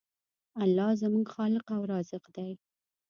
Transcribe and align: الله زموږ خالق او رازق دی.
الله 0.63 0.89
زموږ 1.01 1.25
خالق 1.35 1.65
او 1.75 1.81
رازق 1.91 2.23
دی. 2.35 2.51